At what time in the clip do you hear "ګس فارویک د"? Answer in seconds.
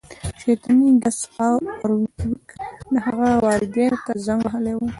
1.03-2.95